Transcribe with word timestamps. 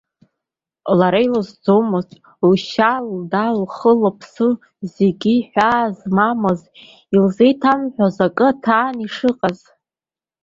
Лара 0.97 1.19
илызӡомызт, 1.25 2.11
лшьа-лда, 2.49 3.45
лхы-лыԥсы 3.59 4.47
зегьы 4.95 5.35
ҳәаа 5.49 5.85
змамыз, 5.97 6.61
илзеиҭамҳәоз 7.15 8.17
акы 8.25 8.45
аҭаан 8.51 8.95
ишыҟаз. 9.05 9.59